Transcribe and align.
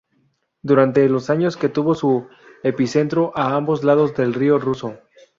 Durante 0.63 1.07
los 1.09 1.29
años 1.29 1.57
que 1.57 1.69
tuvo 1.69 1.93
su 1.93 2.27
epicentro 2.63 3.31
a 3.35 3.55
ambos 3.55 3.83
lados 3.83 4.15
del 4.15 4.33
Río 4.33 4.57
Ruso. 4.57 4.97